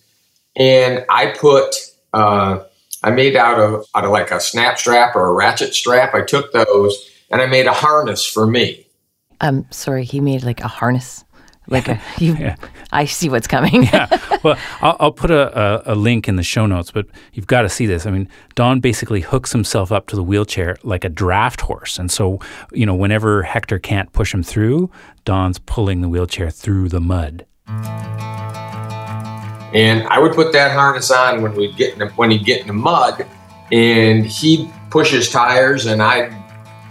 And 0.56 1.04
I 1.10 1.26
put, 1.26 1.76
uh, 2.14 2.60
I 3.02 3.10
made 3.10 3.36
out 3.36 3.60
of 3.60 3.84
out 3.94 4.06
of 4.06 4.10
like 4.10 4.30
a 4.30 4.40
snap 4.40 4.78
strap 4.78 5.14
or 5.14 5.26
a 5.26 5.32
ratchet 5.34 5.74
strap. 5.74 6.14
I 6.14 6.22
took 6.22 6.50
those 6.54 7.10
and 7.30 7.42
I 7.42 7.46
made 7.46 7.66
a 7.66 7.74
harness 7.74 8.24
for 8.24 8.46
me. 8.46 8.86
I'm 9.38 9.70
sorry, 9.70 10.04
he 10.04 10.18
made 10.20 10.44
like 10.44 10.60
a 10.60 10.68
harness. 10.68 11.26
Like 11.70 11.88
a 11.88 12.00
you 12.18 12.34
Yeah. 12.34 12.56
I 12.92 13.04
see 13.06 13.28
what's 13.28 13.46
coming. 13.46 13.84
yeah. 13.84 14.08
Well, 14.42 14.56
I'll, 14.80 14.96
I'll 15.00 15.12
put 15.12 15.30
a, 15.30 15.86
a, 15.86 15.92
a 15.92 15.94
link 15.94 16.26
in 16.26 16.36
the 16.36 16.42
show 16.42 16.64
notes, 16.64 16.90
but 16.90 17.06
you've 17.34 17.46
got 17.46 17.60
to 17.62 17.68
see 17.68 17.84
this. 17.84 18.06
I 18.06 18.10
mean, 18.10 18.26
Don 18.54 18.80
basically 18.80 19.20
hooks 19.20 19.52
himself 19.52 19.92
up 19.92 20.06
to 20.06 20.16
the 20.16 20.22
wheelchair 20.22 20.76
like 20.82 21.04
a 21.04 21.10
draft 21.10 21.60
horse. 21.60 21.98
And 21.98 22.10
so, 22.10 22.38
you 22.72 22.86
know, 22.86 22.94
whenever 22.94 23.42
Hector 23.42 23.78
can't 23.78 24.10
push 24.12 24.32
him 24.32 24.42
through, 24.42 24.90
Don's 25.26 25.58
pulling 25.58 26.00
the 26.00 26.08
wheelchair 26.08 26.48
through 26.48 26.88
the 26.88 27.00
mud. 27.00 27.44
And 29.74 30.06
I 30.08 30.18
would 30.18 30.32
put 30.32 30.52
that 30.52 30.72
harness 30.72 31.10
on 31.10 31.42
when 31.42 31.54
we 31.54 31.70
get 31.72 31.92
in 31.92 31.98
the, 32.00 32.08
when 32.10 32.30
he'd 32.30 32.44
get 32.44 32.62
in 32.62 32.66
the 32.66 32.72
mud, 32.72 33.26
and 33.70 34.26
he'd 34.26 34.68
push 34.90 35.12
his 35.12 35.30
tires, 35.30 35.86
and 35.86 36.02
I'd 36.02 36.34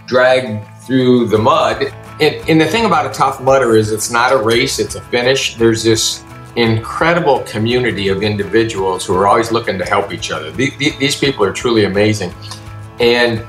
drag 0.06 0.64
through 0.82 1.26
the 1.28 1.38
mud. 1.38 1.92
And, 2.20 2.36
and 2.48 2.60
the 2.60 2.66
thing 2.66 2.84
about 2.84 3.06
a 3.06 3.10
tough 3.14 3.40
mudder 3.40 3.76
is 3.76 3.90
it's 3.90 4.10
not 4.10 4.32
a 4.32 4.36
race; 4.36 4.78
it's 4.78 4.94
a 4.94 5.00
finish. 5.00 5.54
There's 5.56 5.82
this 5.82 6.22
incredible 6.56 7.40
community 7.40 8.08
of 8.08 8.22
individuals 8.22 9.06
who 9.06 9.14
are 9.16 9.26
always 9.26 9.50
looking 9.52 9.78
to 9.78 9.84
help 9.84 10.12
each 10.12 10.30
other. 10.30 10.50
The- 10.50 10.72
the- 10.78 10.94
These 10.98 11.16
people 11.16 11.44
are 11.44 11.52
truly 11.52 11.84
amazing, 11.84 12.34
and 12.98 13.42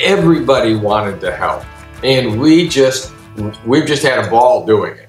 everybody 0.00 0.74
wanted 0.76 1.20
to 1.20 1.32
help, 1.34 1.64
and 2.02 2.40
we 2.40 2.68
just 2.68 3.12
we've 3.66 3.86
just 3.86 4.02
had 4.02 4.24
a 4.24 4.30
ball 4.30 4.64
doing 4.66 4.94
it. 4.94 5.08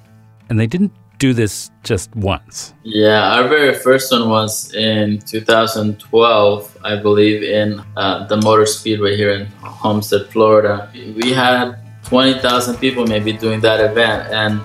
And 0.50 0.60
they 0.60 0.68
didn't 0.68 0.92
do 1.20 1.34
this 1.34 1.70
just 1.84 2.14
once. 2.16 2.74
Yeah, 2.84 3.34
our 3.36 3.48
very 3.48 3.74
first 3.76 4.12
one 4.12 4.30
was 4.30 4.74
in 4.74 5.20
2012, 5.20 6.78
I 6.84 6.96
believe, 6.96 7.44
in 7.44 7.84
uh, 7.98 8.26
the 8.28 8.38
Motor 8.38 8.66
Speedway 8.66 9.16
here 9.18 9.32
in 9.32 9.46
Homestead, 9.62 10.28
Florida. 10.28 10.90
We 10.94 11.32
had 11.34 11.76
20,000 12.10 12.78
people 12.78 13.06
maybe 13.06 13.32
doing 13.34 13.60
that 13.62 13.80
event, 13.80 14.32
and 14.32 14.62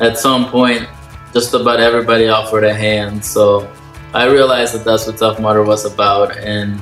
at 0.00 0.18
some 0.18 0.48
point, 0.50 0.88
just 1.32 1.52
about 1.54 1.80
everybody 1.80 2.28
offered 2.28 2.64
a 2.64 2.74
hand. 2.74 3.24
So 3.24 3.70
I 4.14 4.24
realized 4.26 4.74
that 4.74 4.84
that's 4.84 5.06
what 5.06 5.18
Tough 5.18 5.38
Mudder 5.38 5.62
was 5.62 5.84
about, 5.84 6.36
and 6.38 6.80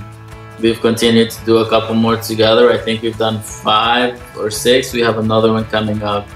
we've 0.60 0.80
continued 0.80 1.30
to 1.30 1.44
do 1.44 1.58
a 1.58 1.68
couple 1.68 1.94
more 1.94 2.16
together. 2.16 2.70
I 2.70 2.78
think 2.78 3.02
we've 3.02 3.18
done 3.18 3.40
five 3.40 4.22
or 4.38 4.50
six. 4.50 4.92
We 4.92 5.00
have 5.00 5.18
another 5.18 5.52
one 5.52 5.64
coming 5.64 6.02
up 6.02 6.26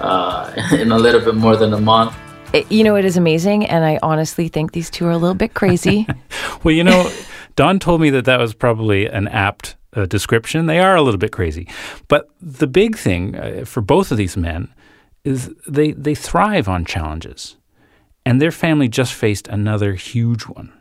uh, 0.00 0.52
in 0.72 0.92
a 0.92 0.98
little 0.98 1.20
bit 1.20 1.34
more 1.34 1.56
than 1.56 1.72
a 1.72 1.80
month. 1.80 2.14
It- 2.52 2.70
you 2.70 2.84
know, 2.84 2.96
it 2.96 3.04
is 3.06 3.16
amazing, 3.16 3.66
and 3.66 3.84
I 3.84 3.98
honestly 4.02 4.48
think 4.48 4.72
these 4.72 4.90
two 4.90 5.06
are 5.06 5.10
a 5.12 5.18
little 5.18 5.34
bit 5.34 5.54
crazy. 5.54 6.06
Well, 6.64 6.74
you 6.74 6.82
know, 6.82 7.08
Don 7.54 7.78
told 7.78 8.00
me 8.00 8.10
that 8.10 8.24
that 8.24 8.40
was 8.40 8.52
probably 8.52 9.06
an 9.06 9.28
apt 9.28 9.76
uh, 9.94 10.06
description. 10.06 10.66
They 10.66 10.80
are 10.80 10.96
a 10.96 11.02
little 11.02 11.18
bit 11.18 11.32
crazy. 11.32 11.68
But 12.08 12.28
the 12.40 12.66
big 12.66 12.96
thing 12.96 13.36
uh, 13.36 13.64
for 13.64 13.80
both 13.80 14.10
of 14.10 14.18
these 14.18 14.36
men 14.36 14.72
is 15.24 15.54
they, 15.66 15.92
they 15.92 16.14
thrive 16.14 16.68
on 16.68 16.84
challenges. 16.84 17.56
And 18.24 18.42
their 18.42 18.50
family 18.50 18.88
just 18.88 19.14
faced 19.14 19.48
another 19.48 19.94
huge 19.94 20.42
one. 20.42 20.72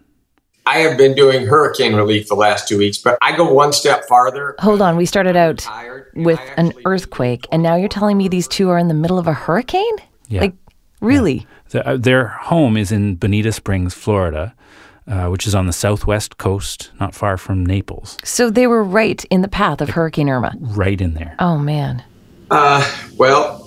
I 0.65 0.79
have 0.79 0.97
been 0.97 1.15
doing 1.15 1.45
hurricane 1.45 1.95
relief 1.95 2.27
the 2.27 2.35
last 2.35 2.67
two 2.67 2.77
weeks, 2.77 2.97
but 2.97 3.17
I 3.21 3.37
go 3.37 3.51
one 3.53 3.71
step 3.71 4.05
farther. 4.05 4.53
Hold 4.59 4.81
on, 4.81 4.97
we 4.97 5.05
started 5.05 5.37
out 5.37 5.65
with 6.13 6.41
an 6.57 6.73
earthquake, 6.85 7.47
and 7.53 7.63
now 7.63 7.77
you're 7.77 7.87
telling 7.87 8.17
me 8.17 8.27
these 8.27 8.49
two 8.49 8.69
are 8.69 8.77
in 8.77 8.89
the 8.89 8.93
middle 8.93 9.17
of 9.17 9.27
a 9.27 9.33
hurricane? 9.33 9.95
Yeah. 10.27 10.41
Like, 10.41 10.55
really? 10.99 11.47
The, 11.69 11.87
uh, 11.87 11.95
their 11.95 12.27
home 12.27 12.75
is 12.75 12.91
in 12.91 13.15
Bonita 13.15 13.53
Springs, 13.53 13.93
Florida, 13.93 14.53
uh, 15.07 15.27
which 15.27 15.47
is 15.47 15.55
on 15.55 15.67
the 15.67 15.73
southwest 15.73 16.37
coast, 16.37 16.91
not 16.99 17.15
far 17.15 17.37
from 17.37 17.65
Naples, 17.65 18.17
So 18.23 18.49
they 18.49 18.67
were 18.67 18.83
right 18.83 19.23
in 19.25 19.41
the 19.41 19.47
path 19.47 19.81
of 19.81 19.89
Hurricane 19.89 20.29
Irma. 20.29 20.53
right 20.59 20.99
in 20.99 21.13
there. 21.13 21.35
Oh 21.39 21.57
man. 21.57 22.03
Uh, 22.49 22.83
well, 23.17 23.63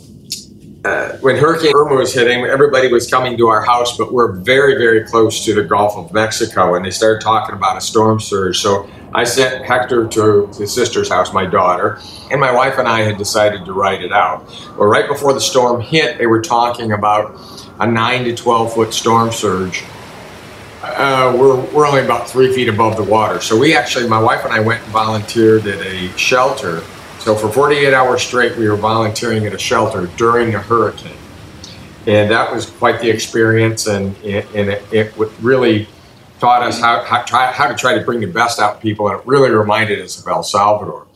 uh, 0.85 1.13
when 1.19 1.37
Hurricane 1.37 1.73
Irma 1.75 1.97
was 1.97 2.15
hitting, 2.15 2.45
everybody 2.45 2.91
was 2.91 3.11
coming 3.11 3.37
to 3.37 3.49
our 3.49 3.63
house, 3.63 3.99
but 3.99 4.13
we're 4.15 4.33
very, 4.33 4.77
very 4.79 5.05
close 5.05 5.45
to 5.45 5.55
the 5.55 5.63
Gulf 5.63 5.95
of 5.97 6.13
Mexico, 6.15 6.75
and 6.75 6.85
they 6.85 6.91
started 6.91 7.21
talking 7.21 7.55
about 7.55 7.77
a 7.77 7.81
storm 7.83 8.19
surge. 8.19 8.59
So 8.59 8.89
I 9.13 9.25
sent 9.25 9.63
Hector 9.67 10.09
to 10.09 10.47
his 10.57 10.73
sister's 10.73 11.11
house, 11.11 11.35
my 11.35 11.45
daughter, 11.45 11.99
and 12.31 12.41
my 12.41 12.51
wife 12.51 12.79
and 12.79 12.89
I 12.89 13.01
had 13.01 13.19
decided 13.19 13.67
to 13.67 13.75
write 13.75 14.03
it 14.03 14.13
out. 14.13 14.47
Well, 14.79 14.89
right 14.89 15.07
before 15.07 15.35
the 15.35 15.41
storm 15.41 15.83
hit, 15.83 16.17
they 16.17 16.27
were 16.27 16.41
talking 16.41 16.93
about 16.93 17.39
a 17.79 17.87
9 17.87 18.25
to 18.25 18.35
12 18.35 18.73
foot 18.73 18.95
storm 18.95 19.33
surge. 19.33 19.85
Uh, 20.97 21.37
we're, 21.37 21.61
we're 21.73 21.87
only 21.87 22.03
about 22.03 22.29
three 22.29 22.53
feet 22.53 22.69
above 22.69 22.97
the 22.97 23.03
water. 23.03 23.41
So 23.41 23.59
we 23.59 23.75
actually, 23.75 24.09
my 24.09 24.21
wife 24.21 24.45
and 24.45 24.53
I 24.53 24.61
went 24.61 24.83
and 24.83 24.93
volunteered 24.93 25.67
at 25.67 25.85
a 25.87 26.17
shelter. 26.17 26.81
So 27.19 27.35
for 27.35 27.51
48 27.51 27.93
hours 27.93 28.23
straight, 28.23 28.57
we 28.57 28.69
were 28.69 28.77
volunteering 28.77 29.47
at 29.47 29.55
a 29.55 29.59
shelter 29.59 30.07
during 30.17 30.55
a 30.55 30.59
hurricane. 30.61 31.17
And 32.07 32.31
that 32.31 32.53
was 32.53 32.67
quite 32.67 33.01
the 33.01 33.11
experience, 33.11 33.87
and, 33.87 34.17
and 34.25 34.71
it, 34.71 34.83
it 34.91 35.13
really 35.41 35.87
taught 36.41 36.63
us 36.63 36.81
how, 36.81 37.05
how, 37.05 37.25
how 37.29 37.69
to 37.69 37.75
try 37.75 37.97
to 37.99 38.05
bring 38.05 38.21
the 38.21 38.27
best 38.27 38.59
out 38.59 38.77
of 38.77 38.81
people, 38.81 39.09
and 39.09 39.21
it 39.21 39.27
really 39.27 39.51
reminded 39.51 40.01
us 40.01 40.19
of 40.19 40.27
El 40.27 40.43
Salvador. 40.43 41.07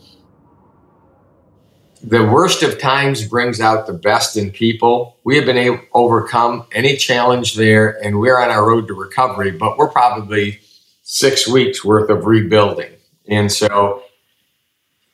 The 2.07 2.23
worst 2.23 2.61
of 2.61 2.77
times 2.77 3.25
brings 3.25 3.59
out 3.59 3.87
the 3.87 3.93
best 3.93 4.37
in 4.37 4.51
people. 4.51 5.17
We 5.23 5.35
have 5.37 5.45
been 5.45 5.57
able 5.57 5.79
to 5.79 5.87
overcome 5.93 6.67
any 6.71 6.97
challenge 6.97 7.55
there, 7.55 7.97
and 8.03 8.19
we're 8.19 8.39
on 8.39 8.49
our 8.49 8.67
road 8.67 8.87
to 8.87 8.93
recovery, 8.93 9.51
but 9.51 9.77
we're 9.77 9.89
probably 9.89 10.59
six 11.01 11.47
weeks 11.47 11.83
worth 11.83 12.09
of 12.11 12.25
rebuilding. 12.25 12.91
And 13.27 13.51
so, 13.51 14.03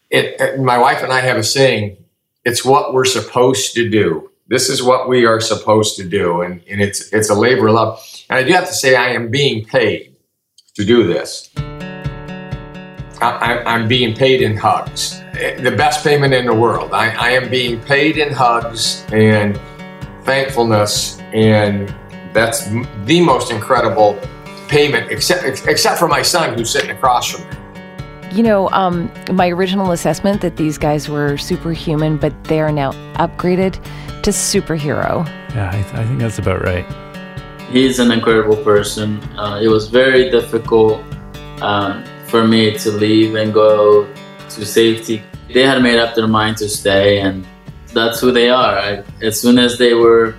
it, 0.09 0.59
my 0.59 0.77
wife 0.77 1.01
and 1.01 1.13
I 1.13 1.21
have 1.21 1.37
a 1.37 1.43
saying 1.43 1.95
it's 2.43 2.65
what 2.65 2.93
we're 2.93 3.05
supposed 3.05 3.73
to 3.75 3.89
do. 3.89 4.29
This 4.47 4.69
is 4.69 4.83
what 4.83 5.07
we 5.07 5.25
are 5.25 5.39
supposed 5.39 5.95
to 5.95 6.03
do. 6.03 6.41
And, 6.41 6.61
and 6.69 6.81
it's, 6.81 7.13
it's 7.13 7.29
a 7.29 7.35
labor 7.35 7.67
of 7.67 7.75
love. 7.75 8.23
And 8.29 8.37
I 8.37 8.43
do 8.43 8.51
have 8.51 8.67
to 8.67 8.73
say, 8.73 8.95
I 8.95 9.11
am 9.11 9.31
being 9.31 9.63
paid 9.63 10.13
to 10.75 10.83
do 10.83 11.07
this. 11.07 11.49
I, 13.21 13.63
I'm 13.63 13.87
being 13.87 14.15
paid 14.15 14.41
in 14.41 14.57
hugs 14.57 15.21
the 15.33 15.73
best 15.75 16.03
payment 16.03 16.33
in 16.33 16.45
the 16.45 16.53
world. 16.53 16.93
I, 16.93 17.09
I 17.11 17.29
am 17.31 17.49
being 17.49 17.79
paid 17.81 18.17
in 18.17 18.31
hugs 18.31 19.05
and 19.11 19.59
thankfulness, 20.23 21.19
and 21.33 21.93
that's 22.33 22.67
the 23.05 23.21
most 23.21 23.51
incredible 23.51 24.19
payment, 24.67 25.11
except 25.11 25.43
except 25.67 25.99
for 25.99 26.07
my 26.07 26.21
son 26.21 26.57
who's 26.57 26.69
sitting 26.69 26.91
across 26.91 27.31
from 27.31 27.49
me. 27.49 27.57
You 28.31 28.43
know, 28.43 28.69
um, 28.69 29.11
my 29.31 29.49
original 29.49 29.91
assessment 29.91 30.41
that 30.41 30.55
these 30.55 30.77
guys 30.77 31.09
were 31.09 31.37
superhuman, 31.37 32.17
but 32.17 32.31
they 32.45 32.61
are 32.61 32.71
now 32.71 32.91
upgraded 33.15 33.73
to 34.23 34.31
superhero. 34.31 35.25
Yeah, 35.53 35.69
I, 35.69 35.81
th- 35.81 35.93
I 35.95 36.05
think 36.05 36.19
that's 36.19 36.39
about 36.39 36.61
right. 36.63 36.85
He's 37.69 37.99
an 37.99 38.11
incredible 38.11 38.57
person. 38.63 39.21
Uh, 39.37 39.59
it 39.61 39.67
was 39.67 39.89
very 39.89 40.29
difficult 40.29 41.03
um, 41.61 42.03
for 42.31 42.47
me 42.47 42.77
to 42.79 42.89
leave 42.91 43.35
and 43.35 43.53
go 43.53 44.07
to 44.49 44.65
safety. 44.65 45.21
They 45.53 45.63
had 45.63 45.83
made 45.83 45.99
up 45.99 46.15
their 46.15 46.27
mind 46.27 46.57
to 46.57 46.69
stay, 46.69 47.19
and 47.19 47.45
that's 47.93 48.19
who 48.21 48.31
they 48.31 48.49
are. 48.49 48.75
I, 48.79 49.03
as 49.21 49.39
soon 49.39 49.59
as 49.59 49.77
they 49.77 49.93
were 49.93 50.35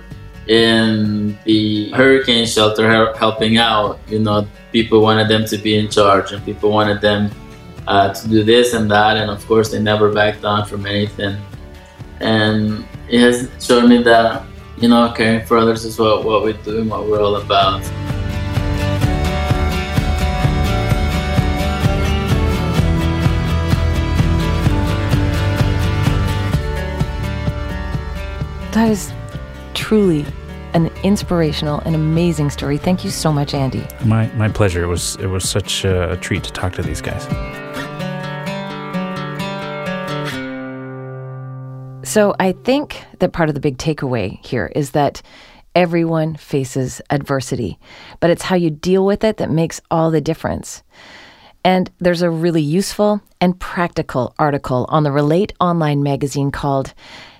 in 0.47 1.37
the 1.45 1.91
hurricane 1.91 2.45
shelter 2.45 3.13
helping 3.15 3.57
out, 3.57 3.99
you 4.07 4.19
know, 4.19 4.47
people 4.71 5.01
wanted 5.01 5.29
them 5.29 5.45
to 5.45 5.57
be 5.57 5.77
in 5.77 5.87
charge, 5.89 6.33
and 6.33 6.43
people 6.43 6.71
wanted 6.71 6.99
them 6.99 7.29
uh, 7.87 8.11
to 8.13 8.27
do 8.27 8.43
this 8.43 8.73
and 8.73 8.89
that, 8.91 9.15
and 9.17 9.29
of 9.29 9.45
course, 9.45 9.71
they 9.71 9.79
never 9.79 10.11
backed 10.11 10.41
down 10.41 10.65
from 10.65 10.85
anything. 10.85 11.37
And 12.19 12.85
it 13.07 13.19
has 13.21 13.49
shown 13.63 13.87
me 13.89 14.01
that 14.03 14.43
you 14.77 14.89
know, 14.89 15.11
caring 15.15 15.45
for 15.45 15.57
others 15.57 15.85
is 15.85 15.99
what, 15.99 16.25
what 16.25 16.43
we 16.43 16.53
do 16.53 16.81
and 16.81 16.89
what 16.89 17.07
we're 17.07 17.21
all 17.21 17.37
about. 17.37 17.81
That 28.73 28.89
is 28.89 29.13
truly 29.75 30.25
an 30.73 30.87
inspirational 31.03 31.79
and 31.81 31.93
amazing 31.93 32.49
story. 32.49 32.79
Thank 32.79 33.05
you 33.05 33.11
so 33.11 33.31
much, 33.31 33.53
Andy. 33.53 33.85
My 34.03 34.25
my 34.33 34.49
pleasure. 34.49 34.81
It 34.81 34.87
was 34.87 35.15
it 35.17 35.27
was 35.27 35.47
such 35.47 35.85
a 35.85 36.17
treat 36.21 36.43
to 36.45 36.51
talk 36.51 36.73
to 36.73 36.81
these 36.81 36.99
guys. 36.99 37.23
So 42.03 42.35
I 42.39 42.53
think 42.63 43.03
that 43.19 43.31
part 43.31 43.49
of 43.49 43.55
the 43.55 43.61
big 43.61 43.77
takeaway 43.77 44.43
here 44.43 44.71
is 44.75 44.91
that 44.91 45.21
everyone 45.75 46.35
faces 46.35 46.99
adversity, 47.11 47.77
but 48.19 48.31
it's 48.31 48.43
how 48.43 48.55
you 48.55 48.71
deal 48.71 49.05
with 49.05 49.23
it 49.23 49.37
that 49.37 49.51
makes 49.51 49.81
all 49.91 50.09
the 50.09 50.21
difference. 50.21 50.81
And 51.63 51.91
there's 51.99 52.23
a 52.23 52.29
really 52.29 52.61
useful 52.61 53.21
and 53.39 53.59
practical 53.59 54.33
article 54.39 54.87
on 54.89 55.03
the 55.03 55.11
Relate 55.11 55.53
online 55.59 56.01
magazine 56.01 56.51
called 56.51 56.93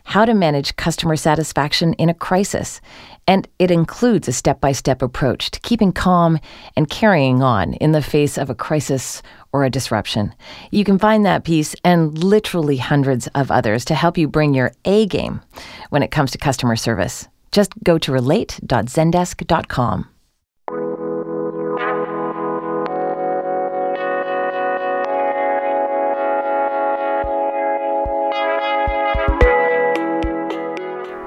how 0.04 0.26
to 0.26 0.34
manage 0.34 0.76
customer 0.76 1.16
satisfaction 1.16 1.94
in 1.94 2.10
a 2.10 2.14
crisis. 2.14 2.82
And 3.28 3.48
it 3.60 3.72
includes 3.72 4.28
a 4.28 4.34
step 4.34 4.60
by 4.60 4.74
step 4.74 5.02
approach 5.02 5.52
to 5.52 5.60
keeping 5.62 5.92
calm 5.92 6.40
and 6.76 6.90
carrying 6.90 7.42
on 7.42 7.74
in 7.76 7.94
the 7.94 8.02
face 8.02 8.38
of 8.38 8.50
a 8.50 8.56
crisis 8.56 9.22
or 9.52 9.64
a 9.64 9.70
disruption. 9.70 10.34
You 10.72 10.84
can 10.84 11.00
find 11.00 11.26
that 11.26 11.46
piece 11.46 11.76
and 11.84 12.24
literally 12.24 12.78
hundreds 12.78 13.28
of 13.28 13.52
others 13.52 13.86
to 13.86 13.96
help 13.96 14.18
you 14.18 14.28
bring 14.28 14.54
your 14.54 14.74
A 14.86 15.06
game 15.06 15.42
when 15.90 16.04
it 16.04 16.12
comes 16.12 16.32
to 16.32 16.38
customer 16.38 16.76
service. 16.76 17.28
Just 17.52 17.72
go 17.84 17.98
to 18.00 18.12
relate.zendesk.com. 18.12 20.13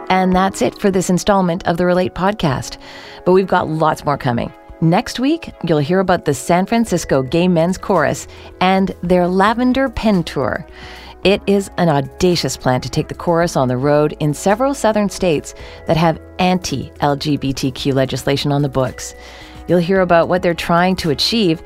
And 0.08 0.34
that's 0.34 0.62
it 0.62 0.78
for 0.78 0.90
this 0.90 1.10
installment 1.10 1.66
of 1.66 1.76
the 1.76 1.86
Relate 1.86 2.14
podcast. 2.14 2.78
But 3.24 3.32
we've 3.32 3.46
got 3.46 3.68
lots 3.68 4.04
more 4.04 4.18
coming. 4.18 4.52
Next 4.80 5.18
week, 5.18 5.52
you'll 5.64 5.78
hear 5.78 6.00
about 6.00 6.26
the 6.26 6.34
San 6.34 6.66
Francisco 6.66 7.22
Gay 7.22 7.48
Men's 7.48 7.78
Chorus 7.78 8.28
and 8.60 8.94
their 9.02 9.26
Lavender 9.26 9.88
Pen 9.88 10.22
Tour. 10.22 10.66
It 11.24 11.42
is 11.46 11.70
an 11.78 11.88
audacious 11.88 12.56
plan 12.56 12.82
to 12.82 12.88
take 12.90 13.08
the 13.08 13.14
chorus 13.14 13.56
on 13.56 13.68
the 13.68 13.76
road 13.76 14.14
in 14.20 14.32
several 14.32 14.74
southern 14.74 15.08
states 15.08 15.54
that 15.86 15.96
have 15.96 16.20
anti 16.38 16.90
LGBTQ 17.00 17.94
legislation 17.94 18.52
on 18.52 18.62
the 18.62 18.68
books. 18.68 19.14
You'll 19.66 19.80
hear 19.80 20.02
about 20.02 20.28
what 20.28 20.42
they're 20.42 20.54
trying 20.54 20.94
to 20.96 21.10
achieve 21.10 21.62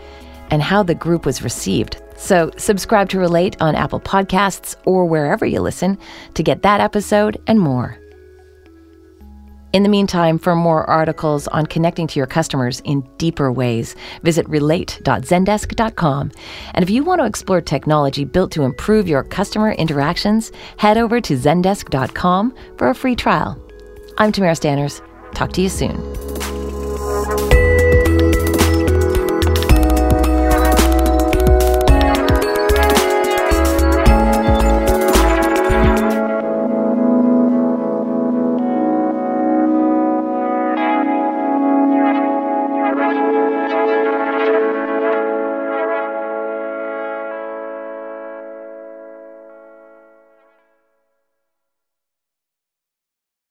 and 0.50 0.62
how 0.62 0.82
the 0.82 0.94
group 0.94 1.26
was 1.26 1.42
received. 1.42 2.00
So, 2.16 2.50
subscribe 2.56 3.10
to 3.10 3.18
Relate 3.18 3.60
on 3.60 3.74
Apple 3.74 4.00
Podcasts 4.00 4.76
or 4.84 5.04
wherever 5.04 5.44
you 5.44 5.60
listen 5.60 5.98
to 6.34 6.42
get 6.42 6.62
that 6.62 6.80
episode 6.80 7.38
and 7.46 7.60
more. 7.60 7.99
In 9.72 9.84
the 9.84 9.88
meantime, 9.88 10.38
for 10.38 10.56
more 10.56 10.88
articles 10.90 11.46
on 11.48 11.66
connecting 11.66 12.06
to 12.08 12.18
your 12.18 12.26
customers 12.26 12.80
in 12.84 13.02
deeper 13.18 13.52
ways, 13.52 13.94
visit 14.22 14.48
relate.zendesk.com. 14.48 16.32
And 16.74 16.82
if 16.82 16.90
you 16.90 17.04
want 17.04 17.20
to 17.20 17.26
explore 17.26 17.60
technology 17.60 18.24
built 18.24 18.50
to 18.52 18.64
improve 18.64 19.06
your 19.06 19.22
customer 19.22 19.72
interactions, 19.72 20.50
head 20.76 20.98
over 20.98 21.20
to 21.20 21.36
zendesk.com 21.36 22.54
for 22.76 22.88
a 22.88 22.94
free 22.94 23.14
trial. 23.14 23.62
I'm 24.18 24.32
Tamara 24.32 24.54
Stanners. 24.54 25.02
Talk 25.34 25.52
to 25.52 25.62
you 25.62 25.68
soon. 25.68 26.29